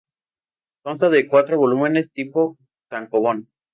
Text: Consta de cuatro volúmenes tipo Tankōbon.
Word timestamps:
Consta 0.85 1.09
de 1.11 1.27
cuatro 1.29 1.59
volúmenes 1.63 2.11
tipo 2.11 2.57
Tankōbon. 2.89 3.37